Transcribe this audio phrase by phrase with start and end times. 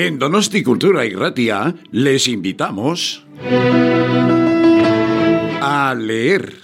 [0.00, 3.26] En Donosti Cultura y Gratia les invitamos
[5.60, 6.54] a leer.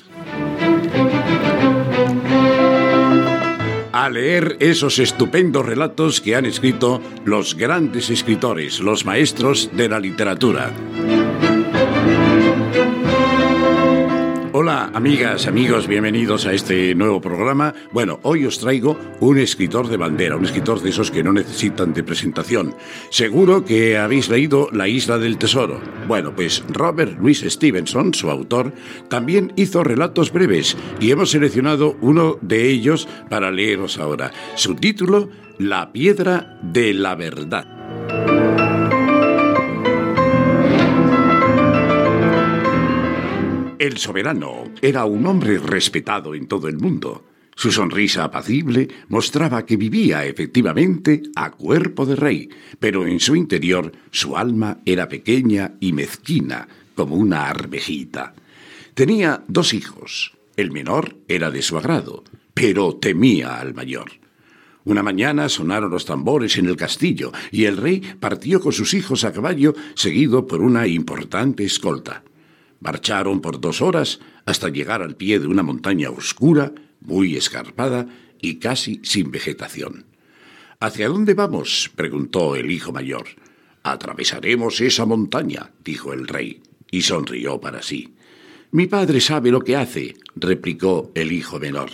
[3.90, 9.98] A leer esos estupendos relatos que han escrito los grandes escritores, los maestros de la
[9.98, 10.70] literatura.
[14.64, 17.74] Hola, amigas, amigos, bienvenidos a este nuevo programa.
[17.92, 21.92] Bueno, hoy os traigo un escritor de bandera, un escritor de esos que no necesitan
[21.92, 22.74] de presentación.
[23.10, 25.82] Seguro que habéis leído La Isla del Tesoro.
[26.08, 28.72] Bueno, pues Robert Louis Stevenson, su autor,
[29.10, 34.32] también hizo relatos breves y hemos seleccionado uno de ellos para leeros ahora.
[34.54, 37.73] Su título, La Piedra de la Verdad.
[43.84, 47.22] El soberano era un hombre respetado en todo el mundo.
[47.54, 53.92] Su sonrisa apacible mostraba que vivía efectivamente a cuerpo de rey, pero en su interior
[54.10, 58.34] su alma era pequeña y mezquina, como una arvejita.
[58.94, 60.32] Tenía dos hijos.
[60.56, 64.12] El menor era de su agrado, pero temía al mayor.
[64.84, 69.24] Una mañana sonaron los tambores en el castillo y el rey partió con sus hijos
[69.24, 72.24] a caballo, seguido por una importante escolta.
[72.84, 78.06] Marcharon por dos horas hasta llegar al pie de una montaña oscura, muy escarpada
[78.42, 80.04] y casi sin vegetación.
[80.80, 81.90] ¿Hacia dónde vamos?
[81.96, 83.24] preguntó el hijo mayor.
[83.82, 88.16] Atravesaremos esa montaña, dijo el rey, y sonrió para sí.
[88.70, 91.90] Mi padre sabe lo que hace, replicó el hijo menor.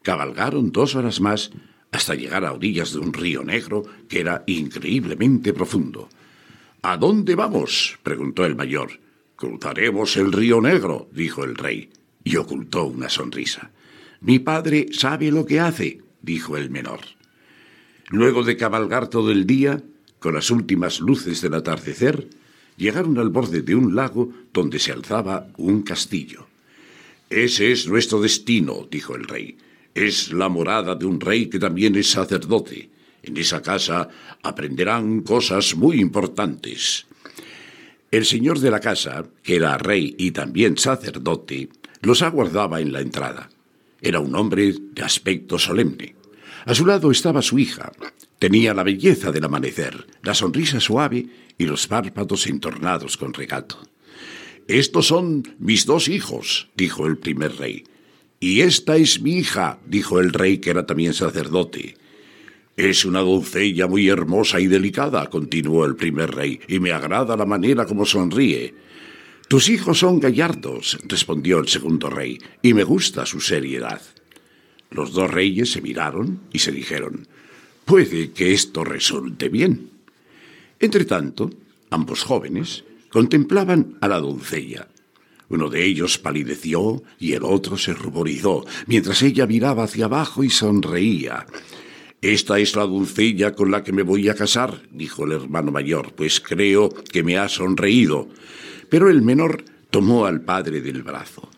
[0.00, 1.50] Cabalgaron dos horas más
[1.92, 6.08] hasta llegar a orillas de un río negro que era increíblemente profundo.
[6.80, 7.98] ¿A dónde vamos?
[8.02, 8.92] preguntó el mayor.
[9.40, 11.88] Cruzaremos el río Negro, dijo el rey,
[12.22, 13.70] y ocultó una sonrisa.
[14.20, 17.00] Mi padre sabe lo que hace, dijo el menor.
[18.10, 19.82] Luego de cabalgar todo el día,
[20.18, 22.28] con las últimas luces del atardecer,
[22.76, 26.46] llegaron al borde de un lago donde se alzaba un castillo.
[27.30, 29.56] Ese es nuestro destino, dijo el rey.
[29.94, 32.90] Es la morada de un rey que también es sacerdote.
[33.22, 34.06] En esa casa
[34.42, 37.06] aprenderán cosas muy importantes.
[38.10, 41.68] El señor de la casa, que era rey y también sacerdote,
[42.02, 43.50] los aguardaba en la entrada.
[44.00, 46.16] Era un hombre de aspecto solemne.
[46.64, 47.92] A su lado estaba su hija.
[48.40, 51.26] Tenía la belleza del amanecer, la sonrisa suave
[51.56, 53.78] y los párpados entornados con regato.
[54.66, 57.84] Estos son mis dos hijos, dijo el primer rey.
[58.40, 61.96] Y esta es mi hija, dijo el rey, que era también sacerdote.
[62.76, 67.44] Es una doncella muy hermosa y delicada, continuó el primer rey, y me agrada la
[67.44, 68.74] manera como sonríe.
[69.48, 74.00] Tus hijos son gallardos, respondió el segundo rey, y me gusta su seriedad.
[74.90, 77.26] Los dos reyes se miraron y se dijeron,
[77.84, 79.90] puede que esto resulte bien.
[80.78, 81.50] Entretanto,
[81.90, 84.88] ambos jóvenes contemplaban a la doncella.
[85.48, 90.50] Uno de ellos palideció y el otro se ruborizó, mientras ella miraba hacia abajo y
[90.50, 91.46] sonreía.
[92.22, 96.12] Esta es la doncella con la que me voy a casar, dijo el hermano mayor,
[96.12, 98.28] pues creo que me ha sonreído.
[98.90, 101.48] Pero el menor tomó al padre del brazo.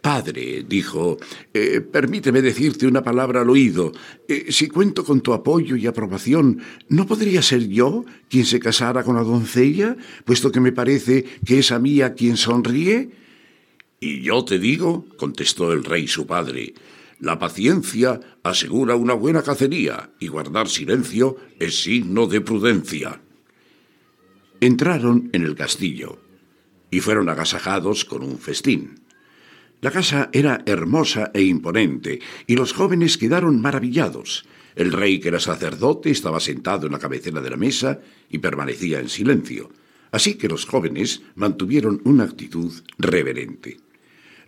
[0.00, 1.18] Padre, dijo,
[1.52, 3.90] eh, permíteme decirte una palabra al oído.
[4.28, 9.02] Eh, si cuento con tu apoyo y aprobación, ¿no podría ser yo quien se casara
[9.02, 13.10] con la doncella, puesto que me parece que es a mí a quien sonríe?
[13.98, 16.74] Y yo te digo, contestó el rey su padre,
[17.18, 23.22] la paciencia asegura una buena cacería y guardar silencio es signo de prudencia.
[24.60, 26.18] Entraron en el castillo
[26.90, 29.00] y fueron agasajados con un festín.
[29.80, 34.46] La casa era hermosa e imponente y los jóvenes quedaron maravillados.
[34.74, 39.00] El rey, que era sacerdote, estaba sentado en la cabecera de la mesa y permanecía
[39.00, 39.70] en silencio.
[40.12, 43.78] Así que los jóvenes mantuvieron una actitud reverente.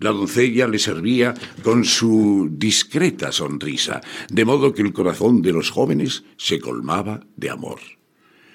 [0.01, 4.01] La doncella le servía con su discreta sonrisa,
[4.31, 7.81] de modo que el corazón de los jóvenes se colmaba de amor.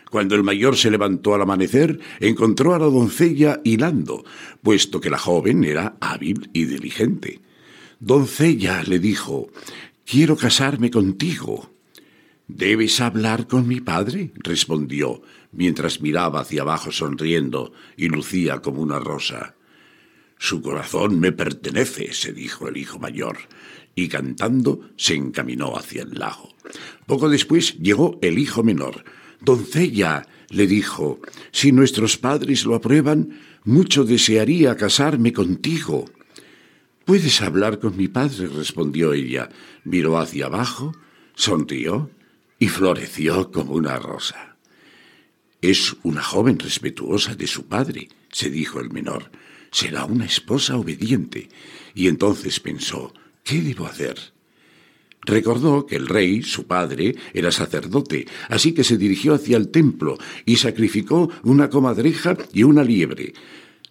[0.10, 4.24] Cuando el mayor se levantó al amanecer, encontró a la doncella hilando,
[4.62, 7.42] puesto que la joven era hábil y diligente.
[8.00, 9.50] Doncella, le dijo,
[10.06, 11.72] quiero casarme contigo.
[12.48, 19.00] Debes hablar con mi padre, respondió, mientras miraba hacia abajo sonriendo y lucía como una
[19.00, 19.56] rosa.
[20.44, 23.38] Su corazón me pertenece, se dijo el hijo mayor,
[23.95, 26.54] y cantando se encaminó hacia el lago.
[27.06, 29.06] Poco después llegó el hijo menor.
[29.40, 31.22] Doncella, le dijo,
[31.54, 36.12] si nuestros padres lo aprueban, mucho desearía casarme contigo.
[37.06, 39.48] Puedes hablar con mi padre, respondió ella.
[39.86, 40.94] Miró hacia abajo,
[41.36, 42.12] sonrió
[42.60, 44.57] y floreció como una rosa.
[45.62, 49.31] Es una joven respetuosa de su padre, se dijo el menor.
[49.74, 51.50] Será una esposa obediente.
[51.96, 53.12] Y entonces pensó,
[53.44, 54.16] ¿qué debo hacer?
[55.25, 60.18] Recordó que el rey, su padre, era sacerdote, así que se dirigió hacia el templo
[60.46, 63.34] y sacrificó una comadreja y una liebre.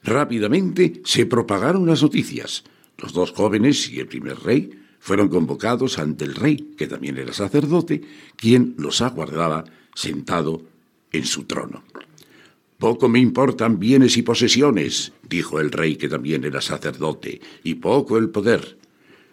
[0.05, 2.63] Rápidamente se propagaron las noticias.
[2.99, 4.71] Los dos jóvenes y el primer rey
[5.01, 8.03] fueron convocados ante el rey, que también era sacerdote,
[8.37, 9.65] quien los aguardaba
[9.95, 10.63] sentado
[11.11, 11.83] en su trono.
[12.83, 18.19] Poco me importan bienes y posesiones, dijo el rey, que también era sacerdote, y poco
[18.19, 18.77] el poder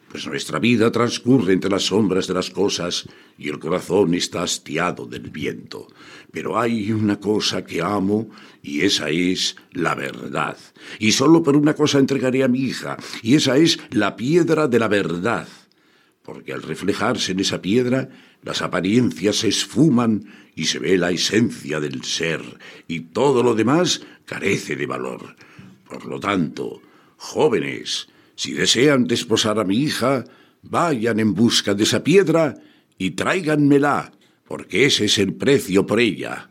[0.08, 3.08] pues nuestra vida transcurre entre las sombras de las cosas
[3.38, 5.88] y el corazón está hastiado del viento.
[6.32, 8.30] Pero hay una cosa que amo
[8.64, 10.58] y esa es la verdad.
[10.98, 14.80] Y solo por una cosa entregaré a mi hija y esa es la piedra de
[14.80, 15.48] la verdad.
[16.24, 18.10] Porque al reflejarse en esa piedra,
[18.44, 20.26] las apariencias se esfuman
[20.56, 22.42] y se ve la esencia del ser
[22.88, 25.36] y todo lo demás carece de valor.
[25.88, 26.82] Por lo tanto,
[27.18, 30.26] jóvenes, si desean desposar a mi hija,
[30.62, 32.56] vayan en busca de esa piedra
[32.98, 34.12] y tráiganmela,
[34.48, 36.50] porque ese es el precio por ella.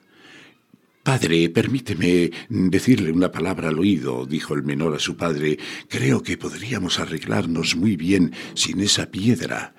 [1.08, 5.58] Padre, permíteme decirle una palabra al oído, dijo el menor a su padre.
[5.88, 9.74] Creo que podríamos arreglarnos muy bien sin esa piedra.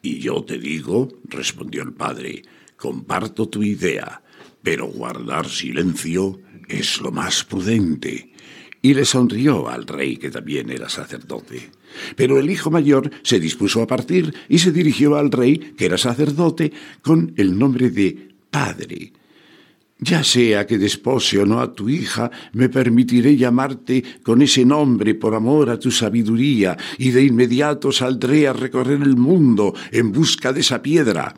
[0.00, 2.40] Y yo te digo, respondió el padre,
[2.78, 4.22] comparto tu idea,
[4.62, 8.32] pero guardar silencio es lo más prudente
[8.80, 11.70] y le sonrió al rey, que también era sacerdote.
[12.16, 15.98] Pero el hijo mayor se dispuso a partir y se dirigió al rey, que era
[15.98, 16.72] sacerdote,
[17.02, 19.12] con el nombre de Padre.
[19.98, 25.14] Ya sea que despose o no a tu hija, me permitiré llamarte con ese nombre
[25.14, 30.52] por amor a tu sabiduría, y de inmediato saldré a recorrer el mundo en busca
[30.52, 31.34] de esa piedra.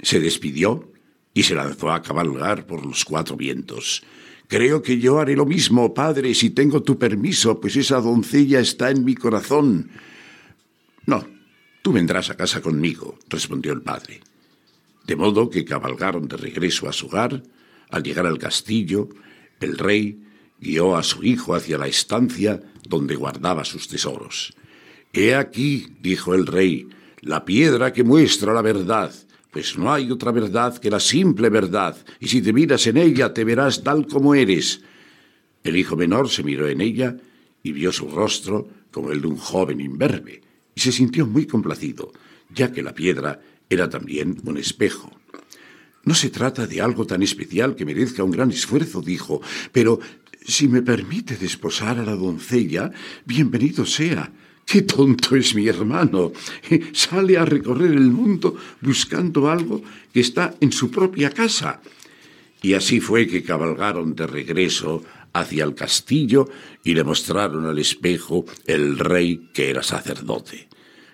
[0.00, 0.90] Se despidió
[1.32, 4.02] y se lanzó a cabalgar por los cuatro vientos.
[4.48, 8.90] Creo que yo haré lo mismo, padre, si tengo tu permiso, pues esa doncella está
[8.90, 9.88] en mi corazón.
[11.06, 11.24] No,
[11.80, 14.20] tú vendrás a casa conmigo, respondió el padre.
[15.06, 17.42] De modo que cabalgaron de regreso a su hogar.
[17.90, 19.08] Al llegar al castillo,
[19.60, 20.22] el rey
[20.60, 24.54] guió a su hijo hacia la estancia donde guardaba sus tesoros.
[25.12, 26.88] He aquí, dijo el rey,
[27.20, 29.12] la piedra que muestra la verdad
[29.52, 33.34] pues no hay otra verdad que la simple verdad, y si te miras en ella
[33.34, 34.80] te verás tal como eres.
[35.62, 37.18] El hijo menor se miró en ella
[37.62, 40.40] y vio su rostro como el de un joven imberbe,
[40.74, 42.12] y se sintió muy complacido,
[42.48, 43.42] ya que la piedra
[43.72, 45.12] era también un espejo.
[46.04, 49.40] No se trata de algo tan especial que merezca un gran esfuerzo, dijo,
[49.70, 50.00] pero
[50.44, 52.90] si me permite desposar a la doncella,
[53.24, 54.32] bienvenido sea.
[54.66, 56.32] Qué tonto es mi hermano.
[56.92, 59.82] Sale a recorrer el mundo buscando algo
[60.12, 61.80] que está en su propia casa.
[62.62, 65.02] Y así fue que cabalgaron de regreso
[65.32, 66.48] hacia el castillo
[66.84, 70.68] y le mostraron al espejo el rey que era sacerdote.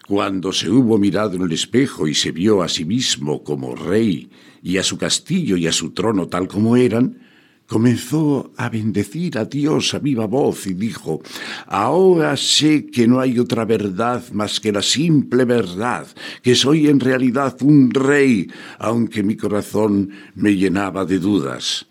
[0.09, 4.31] Cuando se hubo mirado en el espejo y se vio a sí mismo como rey
[4.63, 7.19] y a su castillo y a su trono tal como eran,
[7.67, 11.21] comenzó a bendecir a Dios a viva voz y dijo,
[11.67, 16.07] Ahora sé que no hay otra verdad más que la simple verdad,
[16.43, 21.85] que soy en realidad un rey, aunque mi corazón me llenaba de dudas.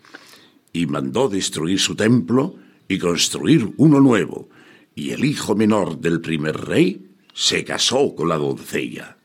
[0.72, 2.56] Y mandó destruir su templo
[2.88, 4.48] y construir uno nuevo,
[4.96, 7.07] y el hijo menor del primer rey
[7.38, 9.16] se casó con la doncella.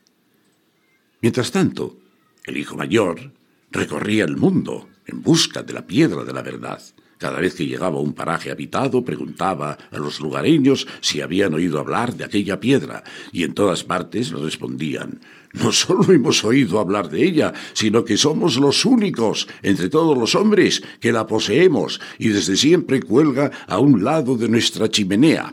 [1.20, 1.98] Mientras tanto,
[2.44, 3.32] el hijo mayor
[3.72, 6.80] recorría el mundo en busca de la piedra de la verdad.
[7.18, 11.80] Cada vez que llegaba a un paraje habitado, preguntaba a los lugareños si habían oído
[11.80, 13.02] hablar de aquella piedra,
[13.32, 15.20] y en todas partes le respondían
[15.52, 20.36] No solo hemos oído hablar de ella, sino que somos los únicos entre todos los
[20.36, 25.52] hombres que la poseemos, y desde siempre cuelga a un lado de nuestra chimenea.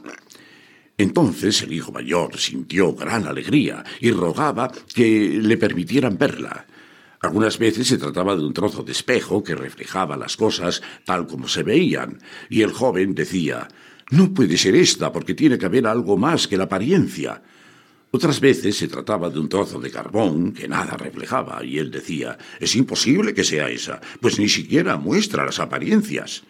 [0.97, 6.65] Entonces el hijo mayor sintió gran alegría y rogaba que le permitieran verla.
[7.21, 11.47] Algunas veces se trataba de un trozo de espejo que reflejaba las cosas tal como
[11.47, 12.19] se veían,
[12.49, 13.67] y el joven decía
[14.09, 17.43] No puede ser esta, porque tiene que haber algo más que la apariencia.
[18.09, 22.37] Otras veces se trataba de un trozo de carbón que nada reflejaba, y él decía
[22.59, 26.43] Es imposible que sea esa, pues ni siquiera muestra las apariencias.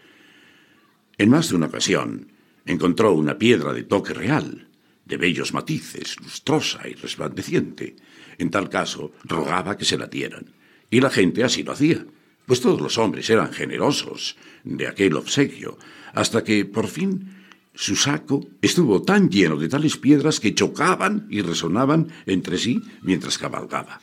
[1.18, 2.31] En más de una ocasión
[2.66, 4.68] encontró una piedra de toque real,
[5.06, 7.96] de bellos matices, lustrosa y resplandeciente.
[8.38, 10.54] En tal caso, rogaba que se la dieran.
[10.90, 12.06] Y la gente así lo hacía,
[12.46, 15.78] pues todos los hombres eran generosos de aquel obsequio,
[16.14, 17.42] hasta que por fin
[17.74, 23.38] su saco estuvo tan lleno de tales piedras que chocaban y resonaban entre sí mientras
[23.38, 24.02] cabalgaba.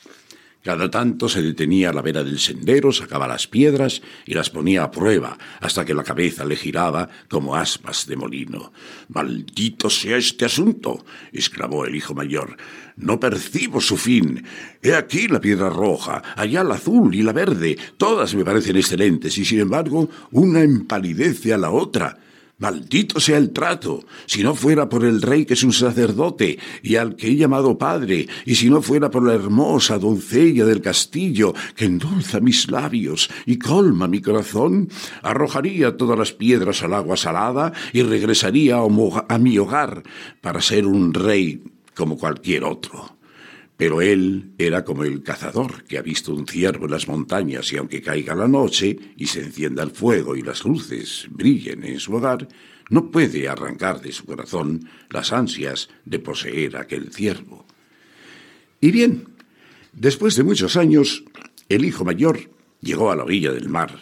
[0.69, 4.83] Cada tanto se detenía a la vera del sendero, sacaba las piedras y las ponía
[4.83, 8.71] a prueba, hasta que la cabeza le giraba como aspas de molino.
[9.09, 12.59] Maldito sea este asunto, exclamó el hijo mayor.
[12.99, 14.45] No percibo su fin.
[14.83, 17.79] He aquí la piedra roja, allá la azul y la verde.
[17.97, 22.19] Todas me parecen excelentes y sin embargo una empalidece a la otra.
[22.59, 26.97] Maldito sea el trato, si no fuera por el rey que es un sacerdote y
[26.97, 31.55] al que he llamado padre, y si no fuera por la hermosa doncella del castillo
[31.77, 34.89] que endulza mis labios y colma mi corazón,
[35.23, 40.03] arrojaría todas las piedras al agua salada y regresaría a mi hogar
[40.41, 41.63] para ser un rey
[41.95, 43.18] como cualquier otro.
[43.79, 47.77] Pero él era como el cazador que ha visto un ciervo en las montañas y
[47.77, 52.13] aunque caiga la noche y se encienda el fuego y las luces brillen en su
[52.13, 52.49] hogar,
[52.91, 57.67] no puede arrancar de su corazón las ansias de poseer aquel ciervo.
[58.81, 59.29] Y bien,
[59.93, 61.23] después de muchos años,
[61.69, 63.97] el hijo mayor llegó a la orilla del mar.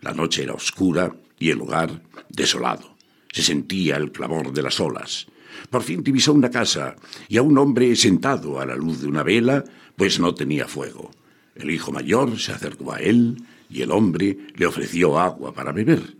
[0.00, 2.96] La noche era oscura y el lugar desolado.
[3.30, 5.28] Se sentía el clamor de las olas.
[5.70, 6.96] Por fin divisó una casa
[7.28, 9.64] y a un hombre sentado a la luz de una vela,
[9.96, 11.10] pues no tenía fuego.
[11.54, 16.16] El hijo mayor se acercó a él y el hombre le ofreció agua para beber,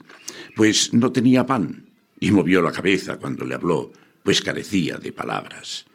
[0.56, 1.86] pues no tenía pan,
[2.18, 5.86] y movió la cabeza cuando le habló, pues carecía de palabras.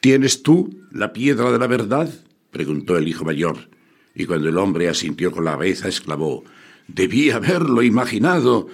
[0.00, 2.08] ¿Tienes tú la piedra de la verdad?
[2.50, 3.68] preguntó el hijo mayor,
[4.14, 6.44] y cuando el hombre asintió con la cabeza, exclamó
[6.88, 8.68] Debí haberlo imaginado.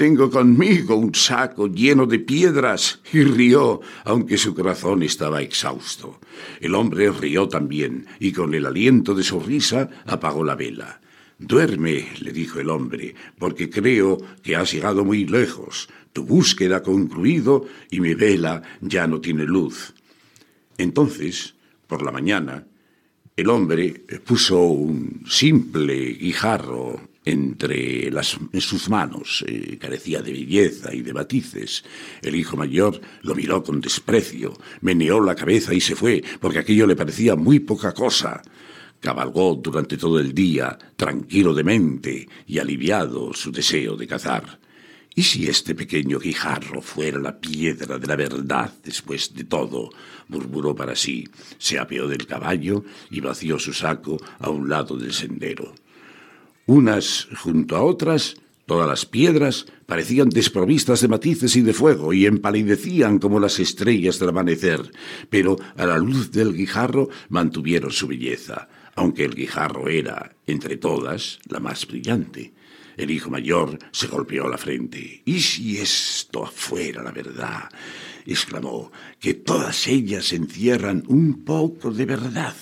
[0.00, 3.00] Tengo conmigo un saco lleno de piedras.
[3.12, 6.20] Y rió, aunque su corazón estaba exhausto.
[6.58, 11.02] El hombre rió también, y con el aliento de su risa apagó la vela.
[11.38, 15.90] Duerme, le dijo el hombre, porque creo que has llegado muy lejos.
[16.14, 19.92] Tu búsqueda ha concluido y mi vela ya no tiene luz.
[20.78, 22.66] Entonces, por la mañana,
[23.36, 29.44] el hombre puso un simple guijarro entre las, en sus manos.
[29.46, 31.84] Eh, carecía de belleza y de matices.
[32.22, 36.86] El hijo mayor lo miró con desprecio, meneó la cabeza y se fue, porque aquello
[36.86, 38.42] le parecía muy poca cosa.
[39.00, 44.60] Cabalgó durante todo el día, tranquilo de mente y aliviado su deseo de cazar.
[45.14, 49.90] ¿Y si este pequeño guijarro fuera la piedra de la verdad después de todo?
[50.28, 55.12] murmuró para sí, se apeó del caballo y vació su saco a un lado del
[55.12, 55.74] sendero.
[56.70, 62.26] Unas junto a otras, todas las piedras parecían desprovistas de matices y de fuego y
[62.26, 64.92] empalidecían como las estrellas del amanecer,
[65.28, 71.40] pero a la luz del guijarro mantuvieron su belleza, aunque el guijarro era, entre todas,
[71.48, 72.52] la más brillante.
[72.96, 75.22] El hijo mayor se golpeó la frente.
[75.24, 77.68] ¿Y si esto fuera la verdad?
[78.26, 82.54] exclamó, que todas ellas encierran un poco de verdad.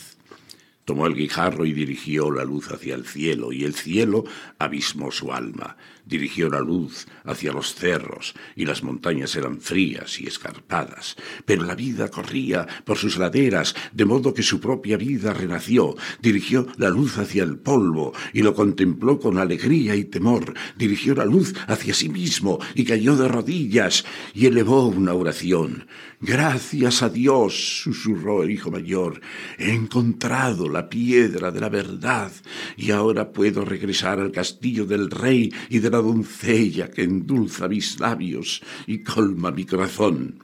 [0.89, 4.25] Tomó el guijarro y dirigió la luz hacia el cielo, y el cielo
[4.59, 5.77] abismó su alma.
[6.09, 11.17] Dirigió la luz hacia los cerros, y las montañas eran frías y escarpadas.
[11.45, 15.97] Pero la vida corría por sus laderas, de modo que su propia vida renació.
[16.23, 20.55] Dirigió la luz hacia el polvo, y lo contempló con alegría y temor.
[20.79, 25.87] Dirigió la luz hacia sí mismo, y cayó de rodillas, y elevó una oración.
[26.21, 29.21] Gracias a Dios, susurró el hijo mayor,
[29.57, 32.33] he encontrado la piedra de la verdad
[32.77, 38.01] y ahora puedo regresar al castillo del rey y de la doncella que endulza mis
[38.01, 40.39] labios y colma mi corazón.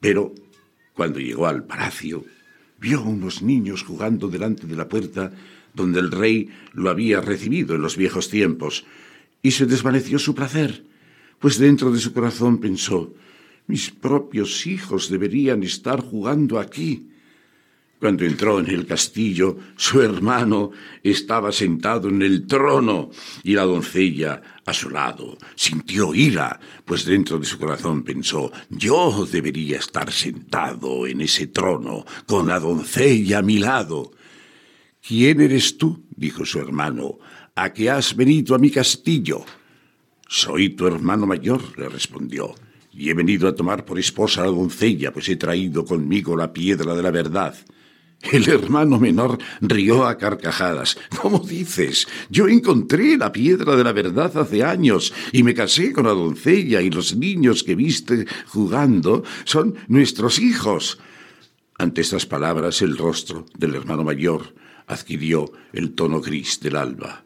[0.00, 0.34] Pero
[0.94, 2.24] cuando llegó al palacio,
[2.78, 5.32] vio a unos niños jugando delante de la puerta
[5.74, 8.84] donde el rey lo había recibido en los viejos tiempos,
[9.42, 10.84] y se desvaneció su placer,
[11.38, 13.14] pues dentro de su corazón pensó
[13.66, 17.08] mis propios hijos deberían estar jugando aquí.
[18.02, 20.72] Cuando entró en el castillo, su hermano
[21.04, 23.10] estaba sentado en el trono
[23.44, 25.38] y la doncella a su lado.
[25.54, 32.04] Sintió ira, pues dentro de su corazón pensó, yo debería estar sentado en ese trono
[32.26, 34.10] con la doncella a mi lado.
[35.00, 36.04] ¿Quién eres tú?
[36.16, 37.20] dijo su hermano,
[37.54, 39.44] a qué has venido a mi castillo.
[40.26, 42.52] Soy tu hermano mayor, le respondió
[42.92, 46.52] y he venido a tomar por esposa a la doncella, pues he traído conmigo la
[46.52, 47.54] piedra de la verdad.
[48.30, 50.96] El hermano menor rió a carcajadas.
[51.20, 52.06] ¿Cómo dices?
[52.30, 56.80] Yo encontré la piedra de la verdad hace años y me casé con la doncella
[56.80, 60.98] y los niños que viste jugando son nuestros hijos.
[61.78, 64.54] Ante estas palabras el rostro del hermano mayor
[64.86, 67.24] adquirió el tono gris del alba.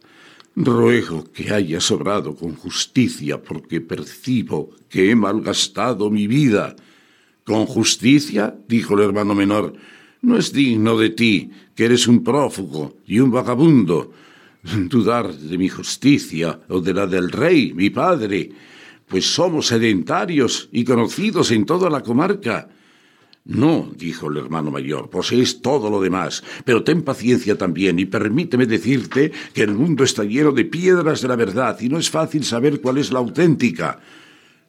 [0.54, 6.74] Ruego que haya sobrado con justicia, porque percibo que he malgastado mi vida.
[7.44, 8.56] ¿Con justicia?
[8.66, 9.74] dijo el hermano menor.
[10.22, 14.12] No es digno de ti, que eres un prófugo y un vagabundo,
[14.88, 18.50] dudar de mi justicia o de la del rey, mi padre,
[19.06, 22.68] pues somos sedentarios y conocidos en toda la comarca.
[23.44, 28.66] No, dijo el hermano mayor, posees todo lo demás, pero ten paciencia también y permíteme
[28.66, 32.44] decirte que el mundo está lleno de piedras de la verdad y no es fácil
[32.44, 34.00] saber cuál es la auténtica.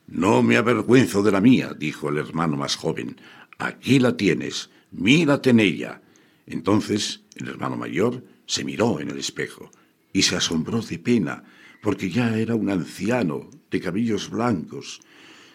[0.08, 3.18] No me avergüenzo de la mía, dijo el hermano más joven.
[3.58, 6.02] Aquí la tienes, mírate en ella.
[6.46, 9.70] Entonces el hermano mayor se miró en el espejo
[10.14, 11.44] y se asombró de pena,
[11.82, 15.02] porque ya era un anciano de cabellos blancos.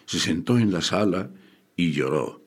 [0.05, 1.29] Se sentó en la sala
[1.75, 2.43] y lloró.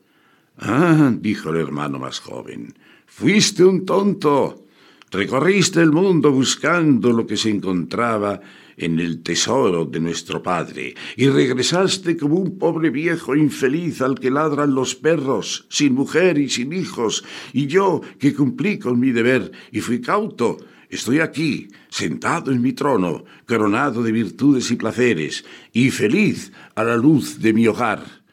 [0.59, 2.75] Ah, dijo el hermano más joven,
[3.07, 4.67] fuiste un tonto.
[5.11, 8.41] Recorriste el mundo buscando lo que se encontraba
[8.77, 14.31] en el tesoro de nuestro padre, y regresaste como un pobre viejo infeliz al que
[14.31, 19.53] ladran los perros, sin mujer y sin hijos, y yo, que cumplí con mi deber
[19.73, 25.91] y fui cauto, estoy aquí, sentado en mi trono, coronado de virtudes y placeres, y
[25.91, 28.25] feliz a la luz de mi hogar.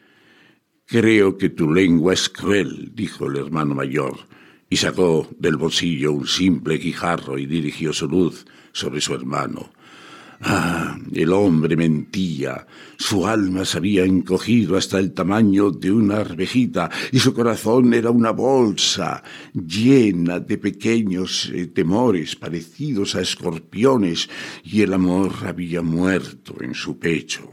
[0.86, 4.18] Creo que tu lengua es cruel, dijo el hermano mayor,
[4.68, 9.72] y sacó del bolsillo un simple guijarro y dirigió su luz sobre su hermano.
[10.46, 12.66] Ah, el hombre mentía.
[12.98, 18.10] Su alma se había encogido hasta el tamaño de una arvejita y su corazón era
[18.10, 19.22] una bolsa
[19.54, 24.28] llena de pequeños eh, temores parecidos a escorpiones
[24.62, 27.50] y el amor había muerto en su pecho.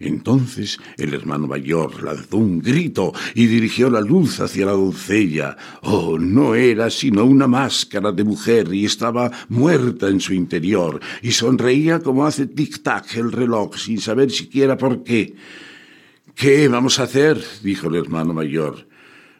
[0.00, 5.56] Entonces el hermano mayor lanzó un grito y dirigió la luz hacia la doncella.
[5.82, 11.32] Oh, no era sino una máscara de mujer y estaba muerta en su interior y
[11.32, 15.34] sonreía como hace tic-tac el reloj sin saber siquiera por qué.
[16.34, 17.42] ¿Qué vamos a hacer?
[17.62, 18.86] dijo el hermano mayor.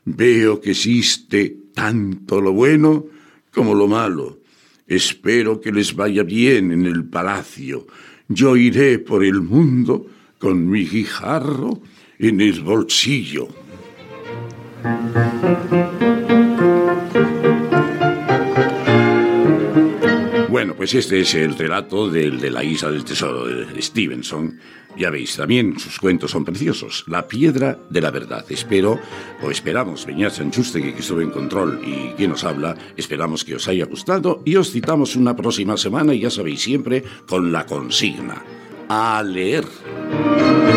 [0.05, 3.07] Veo que existe tanto lo bueno
[3.53, 4.41] como lo malo.
[4.87, 7.87] Espero que les vaya bien en el palacio.
[8.29, 10.07] Yo iré por el mundo
[10.45, 11.81] con mi guijarro
[12.19, 13.49] en el bolsillo.
[20.51, 24.61] Bueno, pues este es el relato del, de la isla del tesoro de Stevenson.
[24.99, 27.05] Ya veis, también sus cuentos son preciosos.
[27.07, 28.45] La piedra de la verdad.
[28.51, 29.01] Espero,
[29.43, 33.67] o esperamos, Beñat Sanchustegui, que estuvo en control y quien nos habla, esperamos que os
[33.67, 38.45] haya gustado y os citamos una próxima semana, y ya sabéis, siempre con la consigna
[38.89, 40.74] a leer.